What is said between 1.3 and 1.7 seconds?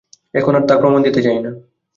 না।